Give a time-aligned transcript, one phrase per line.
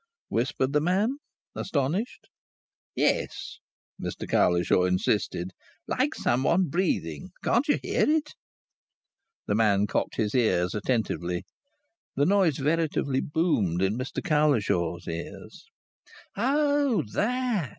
[0.29, 1.17] whispered the man,
[1.53, 2.27] astonished.
[2.95, 3.59] "Yes,"
[4.01, 5.51] Mr Cowlishaw insisted.
[5.87, 7.29] "Like something breathing.
[7.43, 8.33] Can't you hear it?"
[9.45, 11.45] The man cocked his ears attentively.
[12.15, 15.69] The noise veritably boomed in Mr Cowlishaw's ears.
[16.35, 17.03] "Oh!
[17.13, 17.69] That!"